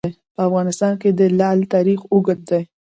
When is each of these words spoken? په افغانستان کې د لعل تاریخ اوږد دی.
په 0.35 0.41
افغانستان 0.47 0.93
کې 1.01 1.09
د 1.19 1.21
لعل 1.37 1.59
تاریخ 1.73 1.99
اوږد 2.13 2.39
دی. 2.49 2.61